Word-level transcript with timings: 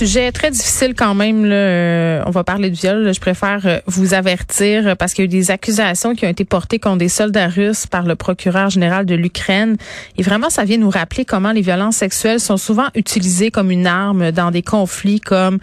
Sujet 0.00 0.32
très 0.32 0.50
difficile 0.50 0.94
quand 0.96 1.14
même. 1.14 1.44
Là. 1.44 1.54
Euh, 1.54 2.22
on 2.24 2.30
va 2.30 2.42
parler 2.42 2.70
de 2.70 2.74
viol. 2.74 3.12
Je 3.12 3.20
préfère 3.20 3.60
euh, 3.66 3.80
vous 3.84 4.14
avertir 4.14 4.88
euh, 4.88 4.94
parce 4.94 5.12
qu'il 5.12 5.26
y 5.26 5.28
a 5.28 5.28
eu 5.28 5.28
des 5.28 5.50
accusations 5.50 6.14
qui 6.14 6.24
ont 6.24 6.30
été 6.30 6.46
portées 6.46 6.78
contre 6.78 6.96
des 6.96 7.10
soldats 7.10 7.48
russes 7.48 7.86
par 7.86 8.04
le 8.04 8.16
procureur 8.16 8.70
général 8.70 9.04
de 9.04 9.14
l'Ukraine. 9.14 9.76
Et 10.16 10.22
vraiment, 10.22 10.48
ça 10.48 10.64
vient 10.64 10.78
nous 10.78 10.88
rappeler 10.88 11.26
comment 11.26 11.52
les 11.52 11.60
violences 11.60 11.96
sexuelles 11.96 12.40
sont 12.40 12.56
souvent 12.56 12.86
utilisées 12.94 13.50
comme 13.50 13.70
une 13.70 13.86
arme 13.86 14.32
dans 14.32 14.50
des 14.50 14.62
conflits 14.62 15.20
comme 15.20 15.58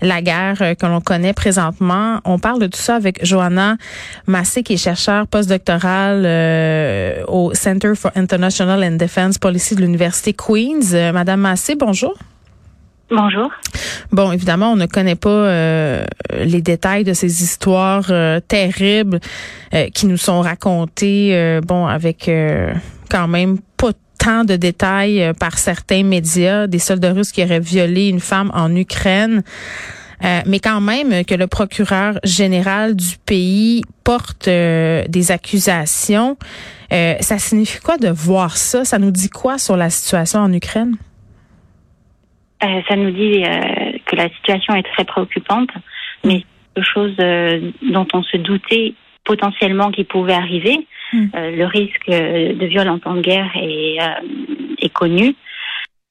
la 0.00 0.22
guerre 0.22 0.76
que 0.78 0.86
l'on 0.86 1.00
connaît 1.00 1.32
présentement. 1.32 2.20
On 2.24 2.38
parle 2.38 2.60
de 2.60 2.68
tout 2.68 2.78
ça 2.78 2.94
avec 2.94 3.26
Johanna 3.26 3.76
Massé, 4.28 4.62
qui 4.62 4.74
est 4.74 4.76
chercheur 4.76 5.26
postdoctoral 5.26 6.26
au 7.26 7.54
Center 7.54 7.94
for 7.96 8.12
International 8.14 8.84
and 8.84 8.98
Defense 8.98 9.38
Policy 9.38 9.74
de 9.74 9.80
l'Université 9.80 10.32
Queen's. 10.32 10.92
Madame 10.92 11.40
Massé, 11.40 11.74
bonjour. 11.74 12.14
Bonjour. 13.10 13.50
Bon, 14.12 14.30
évidemment, 14.30 14.72
on 14.72 14.76
ne 14.76 14.86
connaît 14.86 15.16
pas 15.16 15.30
euh, 15.30 16.04
les 16.38 16.62
détails 16.62 17.02
de 17.02 17.12
ces 17.12 17.42
histoires 17.42 18.06
euh, 18.10 18.38
terribles 18.38 19.18
euh, 19.74 19.88
qui 19.88 20.06
nous 20.06 20.16
sont 20.16 20.40
racontées, 20.40 21.60
bon, 21.66 21.86
avec 21.86 22.30
quand 23.10 23.28
même 23.28 23.58
pas 23.76 23.90
tant 24.18 24.44
de 24.44 24.54
détails 24.54 25.32
par 25.40 25.58
certains 25.58 26.04
médias, 26.04 26.66
des 26.66 26.78
soldats 26.78 27.12
russes 27.12 27.32
qui 27.32 27.42
auraient 27.42 27.58
violé 27.58 28.08
une 28.08 28.20
femme 28.20 28.50
en 28.54 28.74
Ukraine. 28.76 29.42
mais 30.22 30.60
quand 30.60 30.80
même 30.80 31.24
que 31.24 31.34
le 31.34 31.46
procureur 31.46 32.18
général 32.22 32.94
du 32.94 33.16
pays 33.24 33.82
porte 34.04 34.46
des 34.46 35.30
accusations, 35.30 36.36
ça 36.90 37.38
signifie 37.38 37.80
quoi 37.80 37.96
de 37.96 38.08
voir 38.08 38.56
ça? 38.56 38.84
Ça 38.84 38.98
nous 38.98 39.10
dit 39.10 39.30
quoi 39.30 39.58
sur 39.58 39.76
la 39.76 39.88
situation 39.88 40.40
en 40.40 40.52
Ukraine? 40.52 40.96
Euh, 42.62 42.80
ça 42.88 42.96
nous 42.96 43.10
dit 43.10 43.42
euh, 43.44 43.98
que 44.04 44.16
la 44.16 44.28
situation 44.28 44.74
est 44.74 44.82
très 44.82 45.04
préoccupante, 45.04 45.70
mais 46.24 46.44
quelque 46.74 46.86
chose 46.86 47.14
euh, 47.20 47.70
dont 47.82 48.06
on 48.12 48.22
se 48.22 48.36
doutait 48.36 48.94
potentiellement 49.24 49.90
qu'il 49.90 50.06
pouvait 50.06 50.34
arriver. 50.34 50.86
Hmm. 51.12 51.26
le 51.34 51.64
risque 51.64 52.08
de 52.08 52.66
viol 52.66 52.88
en 52.88 53.00
temps 53.00 53.14
de 53.14 53.20
guerre 53.20 53.50
est, 53.56 53.98
est 54.80 54.88
connu. 54.90 55.34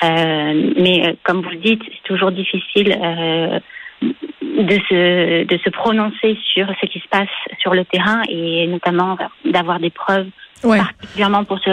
mais 0.03 1.15
comme 1.23 1.41
vous 1.41 1.51
le 1.51 1.55
dites, 1.55 1.81
c'est 1.85 2.03
toujours 2.03 2.31
difficile 2.31 2.89
de 4.01 4.77
se, 4.89 5.45
de 5.45 5.57
se 5.63 5.69
prononcer 5.69 6.37
sur 6.53 6.67
ce 6.81 6.85
qui 6.87 6.99
se 6.99 7.07
passe 7.07 7.29
sur 7.59 7.73
le 7.73 7.85
terrain 7.85 8.23
et 8.27 8.67
notamment 8.67 9.17
d'avoir 9.45 9.79
des 9.79 9.89
preuves 9.89 10.27
particulièrement 10.61 11.45
pour 11.45 11.59
ce, 11.59 11.71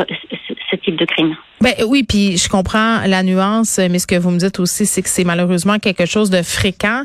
ce, 0.70 0.76
type 0.76 0.96
de 0.96 1.04
crime. 1.04 1.36
Ben 1.60 1.74
oui, 1.86 2.02
puis 2.02 2.36
je 2.36 2.48
comprends 2.48 3.00
la 3.06 3.22
nuance, 3.22 3.78
mais 3.78 3.98
ce 3.98 4.06
que 4.06 4.16
vous 4.16 4.30
me 4.30 4.38
dites 4.38 4.60
aussi, 4.60 4.86
c'est 4.86 5.02
que 5.02 5.08
c'est 5.08 5.24
malheureusement 5.24 5.78
quelque 5.78 6.06
chose 6.06 6.30
de 6.30 6.42
fréquent. 6.42 7.04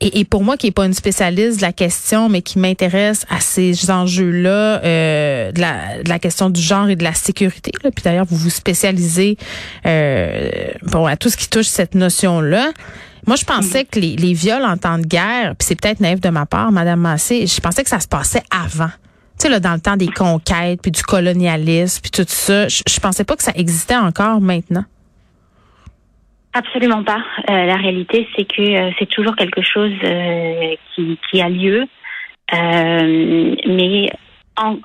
Et, 0.00 0.18
et, 0.18 0.24
pour 0.24 0.42
moi, 0.42 0.56
qui 0.56 0.66
est 0.66 0.72
pas 0.72 0.84
une 0.84 0.94
spécialiste 0.94 1.58
de 1.58 1.62
la 1.62 1.72
question, 1.72 2.28
mais 2.28 2.42
qui 2.42 2.58
m'intéresse 2.58 3.24
à 3.30 3.38
ces 3.38 3.88
enjeux-là, 3.88 4.82
euh, 4.82 5.52
de, 5.52 5.60
la, 5.60 6.02
de 6.02 6.08
la 6.08 6.18
question 6.18 6.50
du 6.50 6.60
genre 6.60 6.88
et 6.88 6.96
de 6.96 7.04
la 7.04 7.14
sécurité. 7.14 7.70
Là. 7.84 7.90
Puis 7.92 8.02
d'ailleurs, 8.02 8.26
vous 8.28 8.36
vous 8.36 8.50
spécialisez 8.50 9.36
euh, 9.86 10.50
bon 10.82 11.06
à 11.06 11.16
tout 11.16 11.28
ce 11.28 11.36
qui 11.36 11.48
touche 11.48 11.66
cette 11.66 11.94
notion-là. 11.94 12.72
Moi, 13.28 13.36
je 13.36 13.44
pensais 13.44 13.84
que 13.84 14.00
les, 14.00 14.16
les 14.16 14.32
viols 14.32 14.64
en 14.64 14.76
temps 14.76 14.98
de 14.98 15.06
guerre, 15.06 15.54
puis 15.56 15.66
c'est 15.68 15.80
peut-être 15.80 16.00
naïf 16.00 16.20
de 16.20 16.30
ma 16.30 16.46
part, 16.46 16.72
Madame 16.72 16.98
Massé, 16.98 17.46
je 17.46 17.60
pensais 17.60 17.84
que 17.84 17.90
ça 17.90 18.00
se 18.00 18.08
passait 18.08 18.42
avant 18.50 18.90
dans 19.48 19.74
le 19.74 19.80
temps 19.80 19.96
des 19.96 20.08
conquêtes, 20.08 20.80
puis 20.82 20.90
du 20.90 21.02
colonialisme, 21.02 22.00
puis 22.02 22.10
tout 22.10 22.28
ça, 22.28 22.68
je, 22.68 23.00
pensais 23.00 23.24
pas 23.24 23.36
que 23.36 23.42
ça 23.42 23.52
existait 23.54 23.96
encore 23.96 24.40
maintenant. 24.40 24.84
Absolument 26.54 27.02
pas. 27.02 27.22
Euh, 27.48 27.64
la 27.64 27.76
réalité, 27.76 28.28
c'est 28.36 28.44
que 28.44 28.62
euh, 28.62 28.90
c'est 28.98 29.08
toujours 29.08 29.34
quelque 29.36 29.62
chose 29.62 29.92
euh, 30.04 30.74
qui, 30.94 31.18
qui, 31.30 31.40
a 31.40 31.48
lieu. 31.48 31.86
mais 32.52 34.10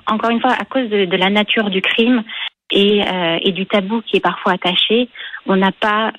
encore 0.06 0.30
une 0.30 0.40
fois, 0.40 0.52
à 0.52 0.64
cause 0.64 0.88
de, 0.88 1.04
de 1.04 1.16
la 1.16 1.28
nature 1.28 1.68
du 1.68 1.82
crime 1.82 2.22
et, 2.70 3.02
et, 3.42 3.52
du 3.52 3.66
tabou 3.66 4.02
qui 4.02 4.16
est 4.16 4.20
parfois 4.20 4.52
attaché, 4.52 5.08
on 5.46 5.56
n'a 5.56 5.72
pas 5.72 6.12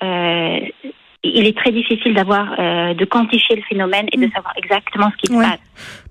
il 1.22 1.46
est 1.46 1.56
très 1.56 1.70
difficile 1.70 2.14
d'avoir 2.14 2.54
euh, 2.58 2.94
de 2.94 3.04
quantifier 3.04 3.56
le 3.56 3.62
phénomène 3.62 4.06
et 4.12 4.16
de 4.16 4.26
mm. 4.26 4.32
savoir 4.32 4.54
exactement 4.56 5.10
ce 5.12 5.16
qui 5.18 5.32
se 5.32 5.38
passe. 5.38 5.58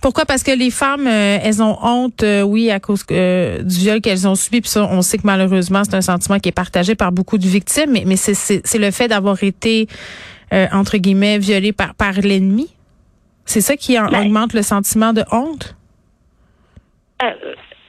Pourquoi? 0.01 0.25
Parce 0.25 0.43
que 0.43 0.51
les 0.51 0.69
femmes, 0.69 1.07
euh, 1.07 1.39
elles 1.41 1.63
ont 1.63 1.77
honte, 1.81 2.21
euh, 2.21 2.43
oui, 2.43 2.69
à 2.69 2.79
cause 2.79 3.05
du 3.07 3.79
viol 3.79 4.01
qu'elles 4.01 4.27
ont 4.27 4.35
subi. 4.35 4.61
Puis 4.61 4.69
ça, 4.69 4.87
on 4.89 5.01
sait 5.01 5.17
que 5.17 5.25
malheureusement, 5.25 5.83
c'est 5.83 5.95
un 5.95 6.01
sentiment 6.01 6.37
qui 6.37 6.49
est 6.49 6.53
partagé 6.53 6.95
par 6.95 7.11
beaucoup 7.11 7.37
de 7.37 7.47
victimes. 7.47 7.91
Mais, 7.91 8.03
mais 8.05 8.17
c'est 8.17 8.77
le 8.77 8.91
fait 8.91 9.07
d'avoir 9.07 9.43
été 9.43 9.87
entre 10.51 10.97
guillemets 10.97 11.37
violée 11.37 11.73
par 11.73 11.93
par 11.95 12.13
l'ennemi. 12.13 12.67
C'est 13.45 13.61
ça 13.61 13.75
qui 13.75 13.99
en, 13.99 14.09
ben 14.09 14.25
augmente 14.25 14.53
le 14.53 14.61
sentiment 14.61 15.13
de 15.13 15.23
honte? 15.31 15.75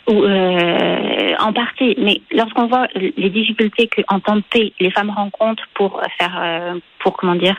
Euh, 0.09 1.35
en 1.39 1.53
partie, 1.53 1.95
mais 1.99 2.21
lorsqu'on 2.33 2.67
voit 2.67 2.89
les 2.95 3.31
difficultés 3.31 3.87
que 3.87 4.01
en 4.09 4.19
temps 4.19 4.37
de 4.37 4.43
paix 4.43 4.73
les 4.81 4.91
femmes 4.91 5.11
rencontrent 5.11 5.69
pour 5.75 6.03
faire, 6.19 6.37
euh, 6.41 6.79
pour 6.99 7.17
comment 7.17 7.35
dire, 7.35 7.57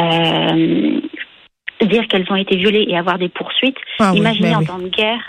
euh, 0.00 1.00
dire 1.82 2.08
qu'elles 2.08 2.26
ont 2.30 2.36
été 2.36 2.56
violées 2.56 2.86
et 2.88 2.96
avoir 2.96 3.18
des 3.18 3.28
poursuites. 3.28 3.76
Ah 4.00 4.12
imaginez 4.14 4.54
en 4.54 4.64
temps 4.64 4.78
de 4.78 4.88
guerre, 4.88 5.22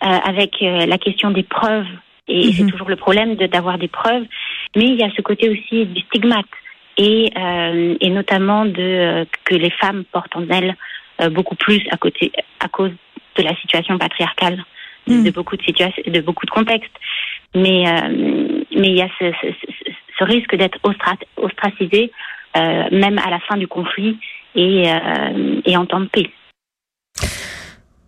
avec 0.00 0.56
la 0.60 0.98
question 0.98 1.30
des 1.30 1.44
preuves, 1.44 1.86
et 2.26 2.52
c'est 2.52 2.64
mhm. 2.64 2.72
toujours 2.72 2.88
le 2.88 2.96
problème 2.96 3.36
d'avoir 3.36 3.78
des 3.78 3.88
preuves, 3.88 4.24
mais 4.74 4.86
il 4.86 4.96
y 4.96 5.04
a 5.04 5.10
ce 5.16 5.22
côté 5.22 5.48
aussi 5.48 5.86
du 5.86 6.00
stigmate 6.02 6.46
et, 6.96 7.30
et 8.00 8.10
notamment 8.10 8.64
de 8.64 9.24
que 9.44 9.54
les 9.54 9.70
femmes 9.70 10.02
portent 10.10 10.34
en 10.34 10.48
elles 10.48 10.76
beaucoup 11.30 11.54
plus 11.54 11.82
à 11.90 11.96
côté 11.98 12.32
à 12.58 12.68
cause 12.68 12.90
de 13.36 13.42
la 13.42 13.54
situation 13.56 13.96
patriarcale 13.96 14.64
de 15.06 15.14
hmm. 15.14 15.30
beaucoup 15.30 15.56
de 15.56 15.62
situations, 15.62 16.02
de 16.06 16.20
beaucoup 16.20 16.46
de 16.46 16.50
contextes. 16.50 16.92
Mais 17.54 17.86
euh, 17.86 18.62
mais 18.76 18.88
il 18.88 18.96
y 18.96 19.02
a 19.02 19.08
ce, 19.18 19.32
ce, 19.42 19.92
ce 20.18 20.24
risque 20.24 20.56
d'être 20.56 20.78
ostracisé 21.36 22.10
euh, 22.56 22.84
même 22.90 23.18
à 23.18 23.30
la 23.30 23.40
fin 23.40 23.56
du 23.56 23.68
conflit 23.68 24.18
et 24.54 24.90
euh, 24.90 25.60
et 25.64 25.76
en 25.76 25.86
temps 25.86 26.00
de 26.00 26.06
paix. 26.06 26.30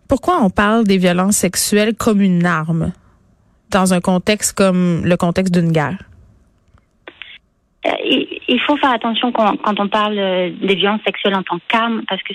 Pourquoi 0.08 0.42
on 0.42 0.50
parle 0.50 0.84
des 0.84 0.98
violences 0.98 1.36
sexuelles 1.36 1.94
comme 1.94 2.20
une 2.20 2.46
arme 2.46 2.92
dans 3.70 3.92
un 3.94 4.00
contexte 4.00 4.56
comme 4.56 5.04
le 5.04 5.16
contexte 5.16 5.52
d'une 5.52 5.72
guerre? 5.72 5.98
Il 8.48 8.60
faut 8.66 8.76
faire 8.78 8.92
attention 8.92 9.30
quand 9.32 9.78
on 9.78 9.88
parle 9.88 10.14
des 10.14 10.74
violences 10.74 11.02
sexuelles 11.04 11.34
en 11.34 11.42
tant 11.42 11.58
qu'arme, 11.68 12.02
parce 12.08 12.22
que 12.22 12.32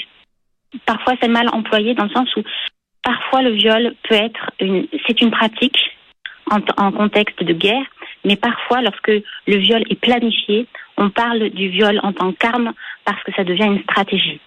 parfois 0.86 1.16
c'est 1.22 1.28
mal 1.28 1.50
employé 1.54 1.96
dans 1.96 2.04
le 2.04 2.12
sens 2.12 2.30
où 2.36 2.44
parfois 3.04 3.42
le 3.42 3.52
viol 3.52 3.94
peut 4.08 4.16
être 4.16 4.52
une, 4.60 4.88
c'est 5.08 5.22
une 5.22 5.32
pratique 5.32 5.78
en, 6.52 6.60
en, 6.78 6.92
contexte 6.92 7.44
de 7.44 7.54
guerre, 7.54 7.86
mais 8.26 8.36
parfois 8.36 8.82
lorsque 8.82 9.12
le 9.48 9.58
viol 9.58 9.84
est 9.90 10.00
planifié, 10.00 10.68
on 10.98 11.10
parle 11.10 11.50
du 11.52 11.70
viol 11.70 12.00
en 12.04 12.14
tant 12.14 12.34
qu'arme 12.34 12.74
parce 13.06 13.22
que 13.24 13.32
ça 13.36 13.44
devient 13.44 13.66
une 13.66 13.84
stratégie. 13.84 14.40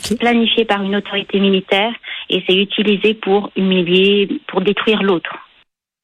C'est 0.00 0.18
planifié 0.18 0.64
par 0.64 0.82
une 0.82 0.96
autorité 0.96 1.38
militaire 1.38 1.92
et 2.30 2.42
c'est 2.46 2.56
utilisé 2.56 3.14
pour 3.14 3.50
humilier, 3.54 4.40
pour 4.48 4.62
détruire 4.62 5.02
l'autre. 5.02 5.30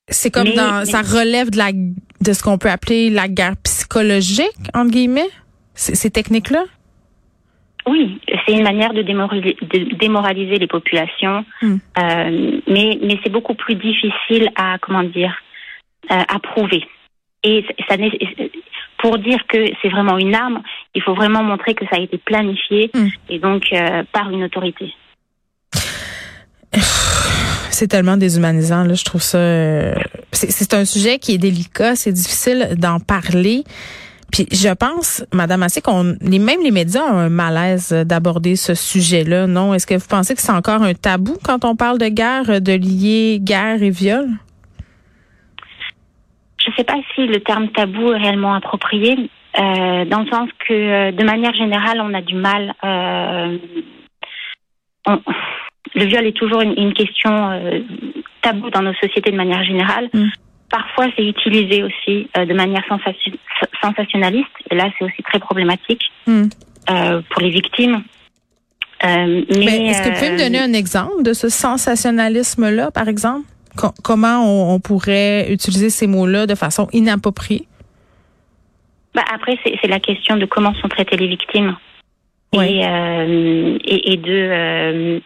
C'est 0.08 0.30
comme 0.30 0.50
dans, 0.50 0.84
ça 0.84 1.00
relève 1.00 1.50
de 1.50 1.56
la, 1.56 1.72
de 1.72 2.32
ce 2.32 2.42
qu'on 2.42 2.58
peut 2.58 2.68
appeler 2.68 3.10
la 3.10 3.28
guerre 3.28 3.56
psychologique, 3.62 4.48
entre 4.74 4.90
guillemets, 4.90 5.30
ces 5.74 6.10
techniques-là? 6.10 6.64
Oui, 7.90 8.20
c'est 8.46 8.52
une 8.52 8.62
manière 8.62 8.94
de 8.94 9.02
démoraliser, 9.02 9.56
de 9.60 9.96
démoraliser 9.96 10.58
les 10.58 10.68
populations, 10.68 11.44
hmm. 11.60 11.76
euh, 11.98 12.60
mais, 12.68 12.98
mais 13.02 13.18
c'est 13.24 13.32
beaucoup 13.32 13.54
plus 13.54 13.74
difficile 13.74 14.48
à, 14.54 14.78
comment 14.78 15.02
dire, 15.02 15.34
euh, 16.12 16.14
à 16.28 16.38
prouver. 16.38 16.84
Et 17.42 17.64
ça, 17.88 17.96
pour 18.98 19.18
dire 19.18 19.40
que 19.48 19.58
c'est 19.82 19.88
vraiment 19.88 20.18
une 20.18 20.36
arme, 20.36 20.62
il 20.94 21.02
faut 21.02 21.14
vraiment 21.14 21.42
montrer 21.42 21.74
que 21.74 21.84
ça 21.86 21.96
a 21.96 21.98
été 21.98 22.16
planifié 22.18 22.92
hmm. 22.94 23.08
et 23.28 23.40
donc 23.40 23.64
euh, 23.72 24.04
par 24.12 24.30
une 24.30 24.44
autorité. 24.44 24.94
C'est 27.72 27.86
tellement 27.88 28.18
déshumanisant, 28.18 28.84
là. 28.84 28.92
Je 28.92 29.04
trouve 29.04 29.22
ça. 29.22 29.38
Euh, 29.38 29.94
c'est 30.32 30.74
un 30.74 30.84
sujet 30.84 31.18
qui 31.18 31.32
est 31.32 31.38
délicat, 31.38 31.96
c'est 31.96 32.12
difficile 32.12 32.74
d'en 32.76 33.00
parler. 33.00 33.64
Puis 34.32 34.46
je 34.52 34.72
pense, 34.74 35.24
Madame 35.32 35.62
Assé, 35.62 35.80
qu'on 35.80 36.16
les, 36.20 36.38
même 36.38 36.62
les 36.62 36.70
médias 36.70 37.02
ont 37.02 37.18
un 37.18 37.28
malaise 37.28 37.92
d'aborder 37.92 38.56
ce 38.56 38.74
sujet-là, 38.74 39.46
non? 39.46 39.74
Est-ce 39.74 39.86
que 39.86 39.94
vous 39.94 40.08
pensez 40.08 40.34
que 40.34 40.40
c'est 40.40 40.52
encore 40.52 40.82
un 40.82 40.94
tabou 40.94 41.36
quand 41.44 41.64
on 41.64 41.76
parle 41.76 41.98
de 41.98 42.08
guerre, 42.08 42.60
de 42.60 42.72
lier 42.72 43.38
guerre 43.40 43.82
et 43.82 43.90
viol? 43.90 44.28
Je 46.62 46.70
ne 46.70 46.74
sais 46.76 46.84
pas 46.84 46.96
si 47.14 47.26
le 47.26 47.40
terme 47.40 47.68
tabou 47.68 48.12
est 48.12 48.18
réellement 48.18 48.54
approprié, 48.54 49.30
euh, 49.58 50.04
dans 50.04 50.20
le 50.20 50.30
sens 50.30 50.48
que, 50.66 50.72
euh, 50.72 51.12
de 51.12 51.24
manière 51.24 51.54
générale, 51.54 52.00
on 52.00 52.14
a 52.14 52.20
du 52.20 52.34
mal. 52.34 52.74
Euh, 52.84 53.58
le 55.94 56.04
viol 56.04 56.26
est 56.26 56.36
toujours 56.36 56.60
une, 56.60 56.92
question 56.92 57.50
euh, 57.50 57.80
tabou 58.42 58.70
dans 58.70 58.82
nos 58.82 58.94
sociétés 58.94 59.30
de 59.30 59.36
manière 59.36 59.64
générale. 59.64 60.08
Mm. 60.12 60.28
Parfois, 60.70 61.06
c'est 61.16 61.24
utilisé 61.24 61.82
aussi 61.82 62.28
euh, 62.36 62.44
de 62.44 62.54
manière 62.54 62.84
sensationnaliste, 63.82 64.46
et 64.70 64.76
là, 64.76 64.88
c'est 64.98 65.04
aussi 65.04 65.22
très 65.22 65.38
problématique 65.38 66.02
mm. 66.26 66.44
euh, 66.90 67.20
pour 67.30 67.42
les 67.42 67.50
victimes. 67.50 68.02
mais, 69.02 69.44
mais 69.48 69.86
est-ce 69.86 70.02
que 70.02 70.08
vous 70.08 70.14
pouvez 70.14 70.30
me 70.30 70.38
donner 70.38 70.60
un 70.60 70.72
exemple 70.72 71.22
de 71.22 71.32
ce 71.32 71.48
sensationnalisme-là, 71.48 72.90
par 72.90 73.08
exemple? 73.08 73.46
comment 74.02 74.74
on, 74.74 74.80
pourrait 74.80 75.52
utiliser 75.52 75.90
ces 75.90 76.08
mots-là 76.08 76.46
de 76.46 76.56
façon 76.56 76.88
inappropriée? 76.92 77.68
Bah 79.14 79.22
après, 79.32 79.56
c'est 79.64 79.86
la 79.86 80.00
question 80.00 80.36
de 80.36 80.44
comment 80.44 80.74
sont 80.74 80.88
traitées 80.88 81.16
les 81.16 81.28
victimes. 81.28 81.76
Et, 82.52 82.82
et, 82.82 84.12
et, 84.12 84.16
de 84.16 85.22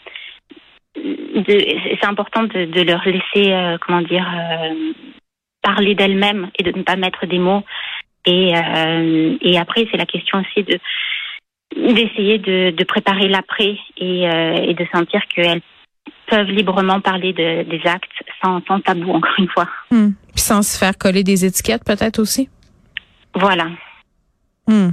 c'est 0.96 2.06
important 2.06 2.44
de, 2.44 2.66
de, 2.66 2.82
leur 2.82 3.04
laisser, 3.04 3.52
euh, 3.52 3.76
comment 3.84 4.02
dire, 4.02 4.26
euh, 4.26 4.92
parler 5.64 5.96
d'elles-mêmes 5.96 6.50
et 6.58 6.62
de 6.62 6.76
ne 6.76 6.82
pas 6.84 6.96
mettre 6.96 7.26
des 7.26 7.40
mots. 7.40 7.64
Et, 8.26 8.54
euh, 8.56 9.36
et 9.40 9.58
après, 9.58 9.86
c'est 9.90 9.96
la 9.96 10.06
question 10.06 10.40
aussi 10.40 10.62
de 10.62 10.78
d'essayer 11.74 12.38
de, 12.38 12.70
de, 12.70 12.84
préparer 12.84 13.26
l'après 13.26 13.76
et, 13.96 14.22
et, 14.22 14.74
de 14.74 14.86
sentir 14.94 15.20
qu'elles 15.26 15.60
peuvent 16.28 16.46
librement 16.46 17.00
parler 17.00 17.32
de, 17.32 17.64
des 17.64 17.80
actes 17.84 18.12
sans, 18.40 18.60
sans, 18.66 18.78
tabou, 18.78 19.10
encore 19.14 19.34
une 19.38 19.48
fois. 19.48 19.66
Hmm. 19.90 20.10
Puis 20.32 20.42
sans 20.42 20.62
se 20.62 20.78
faire 20.78 20.96
coller 20.96 21.24
des 21.24 21.44
étiquettes, 21.44 21.82
peut-être 21.84 22.20
aussi. 22.20 22.48
Voilà. 23.34 23.66
Hmm. 24.66 24.90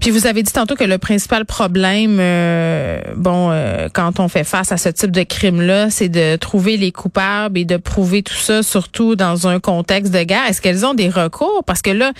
Puis 0.00 0.10
vous 0.10 0.26
avez 0.26 0.42
dit 0.42 0.52
tantôt 0.52 0.76
que 0.76 0.84
le 0.84 0.98
principal 0.98 1.46
problème, 1.46 2.18
euh, 2.20 3.00
bon, 3.16 3.50
euh, 3.50 3.88
quand 3.92 4.20
on 4.20 4.28
fait 4.28 4.44
face 4.44 4.70
à 4.70 4.76
ce 4.76 4.90
type 4.90 5.10
de 5.10 5.22
crime-là, 5.22 5.88
c'est 5.90 6.10
de 6.10 6.36
trouver 6.36 6.76
les 6.76 6.92
coupables 6.92 7.58
et 7.58 7.64
de 7.64 7.78
prouver 7.78 8.22
tout 8.22 8.34
ça, 8.34 8.62
surtout 8.62 9.16
dans 9.16 9.48
un 9.48 9.60
contexte 9.60 10.12
de 10.12 10.22
guerre. 10.22 10.44
Est-ce 10.48 10.60
qu'elles 10.60 10.84
ont 10.84 10.92
des 10.92 11.08
recours? 11.08 11.64
Parce 11.66 11.80
que 11.80 11.90
là, 11.90 12.12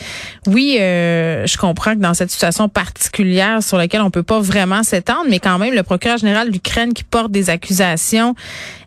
oui, 0.46 0.78
euh, 0.80 1.46
je 1.46 1.58
comprends 1.58 1.94
que 1.94 2.00
dans 2.00 2.14
cette 2.14 2.30
situation 2.30 2.68
particulière 2.70 3.62
sur 3.62 3.76
laquelle 3.76 4.02
on 4.02 4.10
peut 4.10 4.22
pas 4.22 4.40
vraiment 4.40 4.82
s'étendre, 4.82 5.26
mais 5.28 5.38
quand 5.38 5.58
même, 5.58 5.74
le 5.74 5.82
procureur 5.82 6.16
général 6.16 6.50
d'Ukraine 6.50 6.94
qui 6.94 7.04
porte 7.04 7.30
des 7.30 7.50
accusations, 7.50 8.34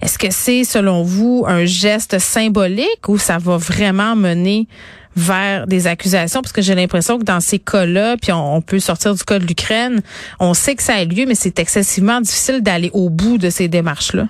est-ce 0.01 0.18
que 0.18 0.31
c'est, 0.31 0.63
selon 0.63 1.03
vous, 1.03 1.45
un 1.48 1.65
geste 1.65 2.18
symbolique 2.18 3.07
ou 3.07 3.19
ça 3.19 3.38
va 3.38 3.57
vraiment 3.57 4.15
mener 4.15 4.68
vers 5.15 5.67
des 5.67 5.87
accusations 5.87 6.41
parce 6.41 6.53
que 6.53 6.61
j'ai 6.61 6.75
l'impression 6.75 7.19
que 7.19 7.23
dans 7.23 7.39
ces 7.39 7.59
cas-là, 7.59 8.15
puis 8.17 8.31
on, 8.31 8.61
peut 8.61 8.79
sortir 8.79 9.13
du 9.13 9.23
cas 9.23 9.39
de 9.39 9.45
l'Ukraine, 9.45 10.01
on 10.39 10.53
sait 10.53 10.75
que 10.75 10.83
ça 10.83 10.95
a 10.95 11.03
lieu, 11.03 11.25
mais 11.27 11.35
c'est 11.35 11.59
excessivement 11.59 12.21
difficile 12.21 12.61
d'aller 12.61 12.89
au 12.93 13.09
bout 13.09 13.37
de 13.37 13.49
ces 13.49 13.67
démarches-là. 13.67 14.25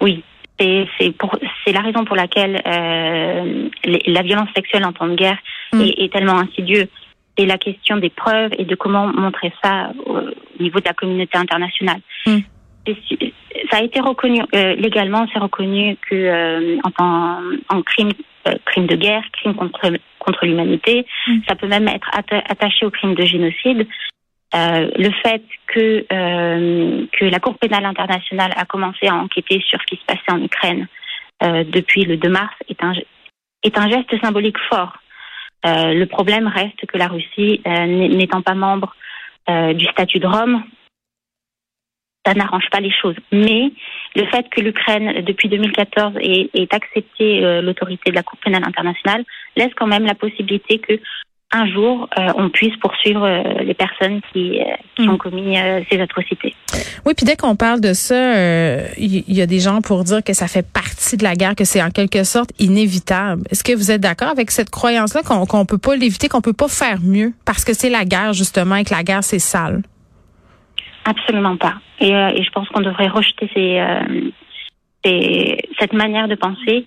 Oui. 0.00 0.22
C'est 0.58 0.86
c'est 1.64 1.72
la 1.72 1.80
raison 1.80 2.04
pour 2.04 2.14
laquelle 2.14 2.62
euh, 2.64 3.68
la 4.06 4.22
violence 4.22 4.48
sexuelle 4.54 4.84
en 4.84 4.92
temps 4.92 5.08
de 5.08 5.16
guerre 5.16 5.38
mm. 5.72 5.80
est, 5.80 6.12
tellement 6.12 6.38
insidieuse. 6.38 6.86
C'est 7.36 7.46
la 7.46 7.58
question 7.58 7.96
des 7.96 8.10
preuves 8.10 8.52
et 8.56 8.64
de 8.64 8.74
comment 8.76 9.08
montrer 9.08 9.52
ça 9.62 9.90
au 10.06 10.20
niveau 10.62 10.78
de 10.78 10.84
la 10.84 10.94
communauté 10.94 11.36
internationale. 11.36 12.00
Mm. 12.26 12.38
Ça 13.70 13.78
a 13.78 13.82
été 13.82 13.98
reconnu 13.98 14.42
euh, 14.54 14.74
légalement, 14.76 15.26
c'est 15.32 15.40
reconnu 15.40 15.96
que 16.08 16.14
euh, 16.14 16.76
en, 16.98 17.40
en 17.68 17.82
crime 17.82 18.12
euh, 18.46 18.54
crime 18.66 18.86
de 18.86 18.96
guerre, 18.96 19.22
crime 19.32 19.54
contre, 19.54 19.90
contre 20.18 20.46
l'humanité. 20.46 21.06
Mm. 21.26 21.38
Ça 21.48 21.54
peut 21.54 21.66
même 21.66 21.88
être 21.88 22.10
attaché 22.12 22.84
au 22.84 22.90
crime 22.90 23.14
de 23.14 23.24
génocide. 23.24 23.86
Euh, 24.54 24.90
le 24.96 25.10
fait 25.22 25.42
que, 25.66 26.04
euh, 26.12 27.06
que 27.12 27.24
la 27.24 27.40
Cour 27.40 27.58
pénale 27.58 27.86
internationale 27.86 28.52
a 28.56 28.64
commencé 28.64 29.08
à 29.08 29.14
enquêter 29.14 29.60
sur 29.66 29.80
ce 29.80 29.86
qui 29.86 29.96
se 29.96 30.04
passait 30.06 30.32
en 30.32 30.42
Ukraine 30.42 30.86
depuis 31.42 32.04
le 32.04 32.16
2 32.16 32.28
mars 32.30 32.54
est 32.68 32.82
un, 32.82 32.94
est 33.62 33.76
un 33.76 33.90
geste 33.90 34.18
symbolique 34.22 34.56
fort. 34.70 34.96
Le 35.64 36.04
problème 36.04 36.46
reste 36.46 36.86
que 36.86 36.96
la 36.96 37.08
Russie, 37.08 37.60
n'étant 37.66 38.40
pas 38.40 38.54
membre 38.54 38.94
du 39.74 39.84
statut 39.86 40.20
de 40.20 40.26
Rome, 40.26 40.62
ça 42.26 42.34
n'arrange 42.34 42.68
pas 42.70 42.80
les 42.80 42.92
choses. 42.92 43.16
Mais 43.32 43.72
le 44.14 44.26
fait 44.26 44.46
que 44.50 44.60
l'Ukraine, 44.60 45.22
depuis 45.24 45.48
2014, 45.48 46.14
ait, 46.20 46.50
accepté 46.70 47.44
euh, 47.44 47.62
l'autorité 47.62 48.10
de 48.10 48.16
la 48.16 48.22
Cour 48.22 48.38
pénale 48.44 48.64
internationale 48.64 49.24
laisse 49.56 49.72
quand 49.76 49.86
même 49.86 50.04
la 50.04 50.14
possibilité 50.14 50.78
que 50.78 50.98
un 51.56 51.70
jour, 51.70 52.08
euh, 52.18 52.32
on 52.36 52.50
puisse 52.50 52.76
poursuivre 52.78 53.24
euh, 53.24 53.62
les 53.62 53.74
personnes 53.74 54.20
qui, 54.32 54.58
qui 54.96 55.06
hmm. 55.06 55.10
ont 55.10 55.16
commis 55.18 55.56
ces 55.88 56.00
atrocités. 56.00 56.52
Oui, 57.06 57.12
puis 57.16 57.24
dès 57.24 57.36
qu'on 57.36 57.54
parle 57.54 57.80
de 57.80 57.92
ça, 57.92 58.16
il 58.96 59.22
y, 59.28 59.40
a 59.40 59.46
des 59.46 59.60
gens 59.60 59.80
pour 59.80 60.02
dire 60.02 60.24
que 60.24 60.32
ça 60.32 60.48
fait 60.48 60.66
partie 60.66 61.16
de 61.16 61.22
la 61.22 61.36
guerre, 61.36 61.54
que 61.54 61.64
c'est 61.64 61.80
en 61.80 61.90
quelque 61.90 62.24
sorte 62.24 62.50
inévitable. 62.58 63.42
Est-ce 63.50 63.62
que 63.62 63.72
vous 63.72 63.92
êtes 63.92 64.00
d'accord 64.00 64.30
avec 64.30 64.50
cette 64.50 64.70
croyance-là 64.70 65.22
qu'on 65.22 65.46
qu'on 65.46 65.64
peut 65.64 65.78
pas 65.78 65.94
l'éviter, 65.94 66.28
qu'on 66.28 66.40
peut 66.40 66.54
pas 66.54 66.66
faire 66.66 66.98
mieux 67.00 67.32
parce 67.44 67.64
que 67.64 67.72
c'est 67.72 67.90
la 67.90 68.04
guerre 68.04 68.32
justement 68.32 68.74
et 68.74 68.84
que 68.84 68.92
la 68.92 69.04
guerre 69.04 69.22
c'est 69.22 69.38
sale? 69.38 69.82
Absolument 71.04 71.56
pas. 71.56 71.74
Et, 72.00 72.14
euh, 72.14 72.28
et 72.28 72.42
je 72.42 72.50
pense 72.50 72.68
qu'on 72.68 72.80
devrait 72.80 73.08
rejeter 73.08 73.50
ces, 73.54 73.78
euh, 73.78 74.30
ces, 75.04 75.58
cette 75.78 75.92
manière 75.92 76.28
de 76.28 76.34
penser. 76.34 76.86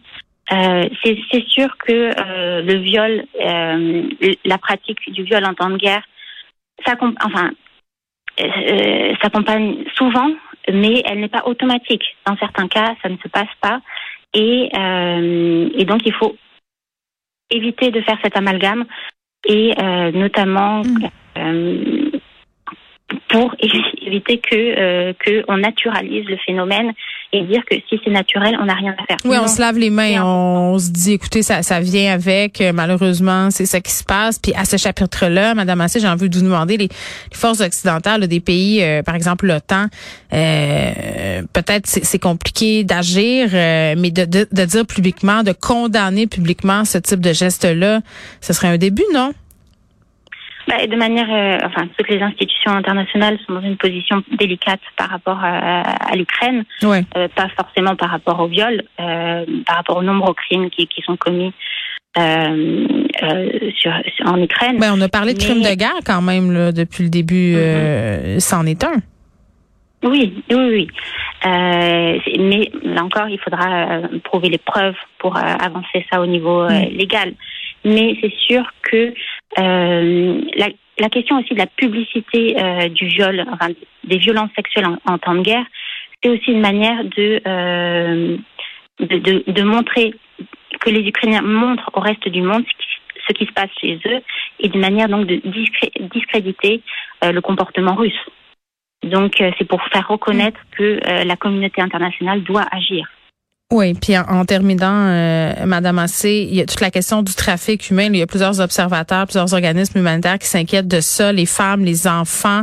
Euh, 0.51 0.87
c'est 1.03 1.47
sûr 1.47 1.77
que 1.77 1.91
euh, 1.91 2.61
le 2.61 2.75
viol, 2.75 3.25
euh, 3.39 4.03
la 4.45 4.57
pratique 4.57 5.11
du 5.11 5.23
viol 5.23 5.43
en 5.45 5.53
temps 5.53 5.69
de 5.69 5.77
guerre, 5.77 6.03
ça, 6.85 6.93
enfin, 7.23 7.51
s'accompagne 9.21 9.83
souvent, 9.95 10.31
mais 10.71 11.01
elle 11.05 11.19
n'est 11.19 11.27
pas 11.27 11.45
automatique. 11.45 12.15
Dans 12.25 12.37
certains 12.37 12.67
cas, 12.67 12.95
ça 13.01 13.09
ne 13.09 13.17
se 13.17 13.27
passe 13.27 13.53
pas. 13.61 13.81
Et, 14.33 14.69
et 14.73 15.85
donc, 15.85 16.01
il 16.05 16.13
faut 16.13 16.35
éviter 17.49 17.89
de 17.89 18.01
faire 18.01 18.19
cet 18.23 18.37
amalgame 18.37 18.85
et 19.47 19.73
notamment 20.13 20.83
mmh 21.35 22.16
pour 23.29 23.55
éviter 24.01 24.39
que 24.39 24.55
euh, 24.55 25.13
que 25.19 25.43
on 25.47 25.57
naturalise 25.57 26.25
le 26.25 26.37
phénomène 26.45 26.93
et 27.33 27.43
dire 27.43 27.61
que 27.69 27.75
si 27.89 27.99
c'est 28.03 28.11
naturel, 28.11 28.57
on 28.59 28.65
n'a 28.65 28.73
rien 28.73 28.95
à 28.97 29.05
faire. 29.05 29.17
Oui, 29.25 29.35
on 29.37 29.47
se 29.47 29.59
lave 29.59 29.77
les 29.77 29.89
mains, 29.89 30.23
on, 30.23 30.79
se 30.79 30.89
dit, 30.89 31.13
écoutez, 31.13 31.43
ça, 31.43 31.61
ça 31.61 31.81
vient 31.81 32.13
avec. 32.13 32.61
Euh, 32.61 32.71
malheureusement, 32.73 33.51
c'est 33.51 33.65
ça 33.65 33.81
qui 33.81 33.91
se 33.91 34.03
passe. 34.03 34.39
Puis 34.39 34.53
à 34.55 34.63
ce 34.63 34.77
chapitre-là, 34.77 35.53
Madame 35.53 35.81
Assé, 35.81 35.99
j'ai 35.99 36.07
envie 36.07 36.29
de 36.29 36.37
vous 36.37 36.43
demander 36.43 36.77
les, 36.77 36.89
forces 37.33 37.59
occidentales 37.59 38.27
des 38.27 38.39
pays, 38.39 38.81
euh, 38.81 39.03
par 39.03 39.15
exemple 39.15 39.45
l'OTAN. 39.45 39.87
Euh, 40.33 41.41
peut-être 41.53 41.85
c'est 41.85 42.19
compliqué 42.19 42.83
d'agir, 42.83 43.49
mais 43.51 44.11
de, 44.11 44.25
de, 44.25 44.47
de 44.49 44.65
dire 44.65 44.85
publiquement, 44.85 45.43
de 45.43 45.51
condamner 45.51 46.27
publiquement 46.27 46.85
ce 46.85 46.97
type 46.97 47.19
de 47.19 47.33
geste-là, 47.33 48.01
ce 48.41 48.53
serait 48.53 48.69
un 48.69 48.77
début, 48.77 49.05
non? 49.13 49.33
Bah, 50.67 50.85
de 50.85 50.95
manière, 50.97 51.27
euh, 51.31 51.65
enfin, 51.65 51.87
toutes 51.97 52.09
les 52.09 52.21
institutions 52.21 52.71
internationales 52.71 53.37
sont 53.45 53.53
dans 53.53 53.61
une 53.61 53.77
position 53.77 54.21
délicate 54.37 54.81
par 54.97 55.09
rapport 55.09 55.39
à, 55.41 55.81
à 56.11 56.15
l'Ukraine, 56.15 56.65
euh, 56.83 57.27
pas 57.35 57.47
forcément 57.55 57.95
par 57.95 58.09
rapport 58.09 58.39
au 58.41 58.47
viol, 58.47 58.83
euh, 58.99 59.45
par 59.65 59.77
rapport 59.77 59.97
au 59.97 60.03
nombre 60.03 60.27
de 60.29 60.33
crimes 60.33 60.69
qui, 60.69 60.87
qui 60.87 61.01
sont 61.03 61.15
commis 61.15 61.53
sur, 62.15 63.91
en 64.25 64.41
Ukraine. 64.41 64.77
Ben, 64.79 64.93
on 64.93 65.01
a 65.01 65.07
parlé 65.07 65.33
de 65.33 65.39
crimes 65.39 65.61
de 65.61 65.75
guerre 65.75 65.99
quand 66.05 66.21
même 66.21 66.51
là, 66.51 66.71
depuis 66.71 67.03
le 67.03 67.09
début. 67.09 67.55
Mm-hmm. 67.55 68.39
c'en 68.39 68.65
est 68.65 68.83
un. 68.83 69.01
Oui, 70.03 70.43
oui, 70.49 70.55
oui. 70.55 70.87
Euh, 71.45 72.19
mais 72.39 72.71
là 72.83 73.03
encore, 73.03 73.29
il 73.29 73.39
faudra 73.39 73.67
euh, 73.67 74.19
prouver 74.23 74.49
les 74.49 74.57
preuves 74.57 74.95
pour 75.19 75.35
euh, 75.37 75.41
avancer 75.41 76.05
ça 76.11 76.21
au 76.21 76.25
niveau 76.25 76.61
euh, 76.61 76.69
mm. 76.69 76.97
légal. 76.97 77.33
Mais 77.83 78.15
c'est 78.21 78.33
sûr 78.47 78.63
que 78.83 79.13
la, 79.55 80.67
la, 80.99 81.09
question 81.09 81.39
aussi 81.39 81.53
de 81.53 81.59
la 81.59 81.67
publicité 81.67 82.55
du 82.89 83.07
viol, 83.07 83.45
enfin 83.51 83.69
des 84.03 84.17
violences 84.17 84.51
sexuelles 84.55 84.87
en, 85.05 85.17
temps 85.17 85.35
de 85.35 85.41
guerre, 85.41 85.65
c'est 86.21 86.29
aussi 86.29 86.51
une 86.51 86.61
manière 86.61 87.03
de, 87.03 88.37
de, 88.99 89.17
de, 89.17 89.43
de, 89.51 89.63
montrer 89.63 90.13
que 90.79 90.89
les 90.89 91.07
Ukrainiens 91.07 91.41
montrent 91.41 91.89
au 91.93 91.99
reste 91.99 92.27
du 92.27 92.41
monde 92.41 92.63
ce 92.67 92.73
qui, 92.73 92.87
ce 93.27 93.33
qui 93.33 93.45
se 93.45 93.53
passe 93.53 93.69
chez 93.79 93.99
eux 94.05 94.21
et 94.59 94.69
d'une 94.69 94.81
manière 94.81 95.07
donc 95.07 95.25
de 95.27 95.41
discréditer 96.13 96.81
le 97.23 97.39
comportement 97.39 97.95
russe. 97.95 98.19
Donc, 99.03 99.39
euh, 99.41 99.51
c'est 99.57 99.65
pour 99.67 99.81
faire 99.93 100.07
reconnaître 100.07 100.59
que 100.71 100.99
euh, 101.07 101.23
la 101.23 101.35
communauté 101.35 101.81
internationale 101.81 102.43
doit 102.43 102.65
agir. 102.71 103.07
Oui, 103.71 103.93
puis 103.95 104.17
en, 104.17 104.45
terminant, 104.45 105.07
euh, 105.09 105.65
Madame 105.65 105.99
Assé, 105.99 106.47
il 106.49 106.55
y 106.55 106.61
a 106.61 106.65
toute 106.65 106.79
la 106.79 106.89
question 106.89 107.21
du 107.21 107.33
trafic 107.35 107.89
humain. 107.89 108.07
Il 108.13 108.17
y 108.17 108.21
a 108.21 108.27
plusieurs 108.27 108.61
observateurs, 108.61 109.25
plusieurs 109.25 109.53
organismes 109.53 109.99
humanitaires 109.99 110.39
qui 110.39 110.47
s'inquiètent 110.47 110.87
de 110.87 111.01
ça, 111.01 111.33
les 111.33 111.45
femmes, 111.45 111.83
les 111.83 112.07
enfants 112.07 112.61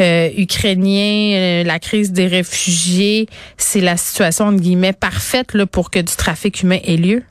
ukrainiens, 0.00 1.64
la 1.64 1.80
crise 1.80 2.12
des 2.12 2.28
réfugiés. 2.28 3.26
C'est 3.56 3.80
la 3.80 3.96
situation 3.96 4.44
entre 4.44 4.60
guillemets 4.60 4.92
parfaite 4.92 5.54
là, 5.54 5.66
pour 5.66 5.90
que 5.90 5.98
du 5.98 6.16
trafic 6.16 6.62
humain 6.62 6.78
ait 6.84 6.96
lieu. 6.96 7.24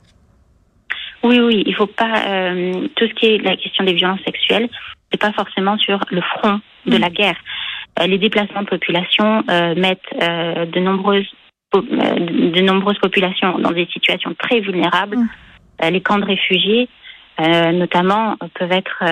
Oui, 1.22 1.40
oui, 1.40 1.62
il 1.66 1.74
faut 1.74 1.86
pas 1.86 2.52
tout 2.94 3.06
ce 3.08 3.14
qui 3.14 3.26
est 3.26 3.38
la 3.38 3.56
question 3.56 3.84
des 3.84 3.94
violences 3.94 4.20
sexuelles, 4.26 4.68
c'est 5.10 5.20
pas 5.20 5.32
forcément 5.32 5.78
sur 5.78 5.98
le 6.10 6.20
front 6.20 6.60
de 6.86 6.96
mm. 6.96 7.00
la 7.00 7.10
guerre. 7.10 7.36
Euh, 8.00 8.06
les 8.06 8.18
déplacements 8.18 8.62
de 8.62 8.68
population 8.68 9.42
euh, 9.48 9.74
mettent 9.74 10.00
euh, 10.22 10.66
de 10.66 10.80
nombreuses 10.80 11.28
de 11.72 12.60
nombreuses 12.62 12.98
populations 12.98 13.58
dans 13.58 13.72
des 13.72 13.86
situations 13.86 14.34
très 14.38 14.60
vulnérables. 14.60 15.16
Mm. 15.16 15.90
les 15.90 16.00
camps 16.00 16.18
de 16.18 16.24
réfugiés, 16.24 16.88
notamment, 17.38 18.36
peuvent 18.54 18.72
être 18.72 19.04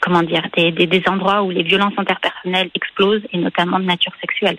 comment 0.00 0.22
dire 0.22 0.46
des, 0.56 0.72
des, 0.72 0.86
des, 0.86 1.02
endroits 1.08 1.42
où 1.42 1.50
les 1.50 1.62
violences 1.62 1.94
interpersonnelles 1.96 2.70
explosent 2.74 3.22
et 3.32 3.38
notamment 3.38 3.78
de 3.78 3.84
nature 3.84 4.12
sexuelle. 4.20 4.56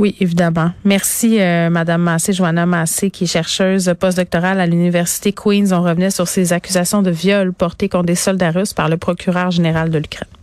Oui, 0.00 0.16
évidemment. 0.18 0.70
Merci, 0.84 1.38
Madame 1.70 2.00
Massé, 2.00 2.32
Joanna 2.32 2.64
Massé, 2.64 3.10
qui 3.10 3.24
est 3.24 3.26
chercheuse 3.26 3.92
postdoctorale 4.00 4.58
à 4.58 4.66
l'Université 4.66 5.30
Queens. 5.32 5.72
On 5.72 5.82
revenait 5.82 6.10
sur 6.10 6.26
ces 6.26 6.54
accusations 6.54 7.02
de 7.02 7.10
viol 7.10 7.52
portées 7.52 7.90
contre 7.90 8.06
des 8.06 8.14
soldats 8.14 8.50
russes 8.50 8.72
par 8.72 8.88
le 8.88 8.96
procureur 8.96 9.50
général 9.50 9.90
de 9.90 9.98
l'Ukraine. 9.98 10.39